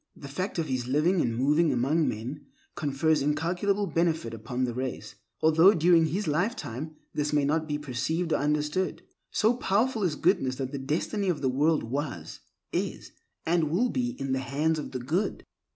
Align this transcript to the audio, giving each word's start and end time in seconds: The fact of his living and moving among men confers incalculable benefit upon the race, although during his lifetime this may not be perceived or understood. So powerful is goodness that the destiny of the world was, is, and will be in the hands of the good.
The 0.15 0.27
fact 0.27 0.57
of 0.57 0.65
his 0.65 0.87
living 0.87 1.21
and 1.21 1.35
moving 1.37 1.71
among 1.71 2.07
men 2.07 2.47
confers 2.73 3.21
incalculable 3.21 3.85
benefit 3.85 4.33
upon 4.33 4.63
the 4.63 4.73
race, 4.73 5.13
although 5.41 5.75
during 5.75 6.07
his 6.07 6.27
lifetime 6.27 6.95
this 7.13 7.31
may 7.31 7.45
not 7.45 7.67
be 7.67 7.77
perceived 7.77 8.33
or 8.33 8.37
understood. 8.37 9.03
So 9.29 9.53
powerful 9.57 10.01
is 10.01 10.15
goodness 10.15 10.55
that 10.55 10.71
the 10.71 10.79
destiny 10.79 11.29
of 11.29 11.43
the 11.43 11.49
world 11.49 11.83
was, 11.83 12.39
is, 12.73 13.11
and 13.45 13.69
will 13.69 13.89
be 13.89 14.19
in 14.19 14.31
the 14.31 14.39
hands 14.39 14.79
of 14.79 14.89
the 14.89 14.97
good. 14.97 15.45